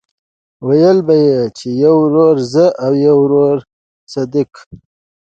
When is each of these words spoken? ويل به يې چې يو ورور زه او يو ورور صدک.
ويل 0.67 0.97
به 1.07 1.15
يې 1.27 1.39
چې 1.57 1.67
يو 1.83 1.95
ورور 2.03 2.35
زه 2.53 2.65
او 2.83 2.91
يو 3.05 3.15
ورور 3.23 3.57
صدک. 4.13 4.51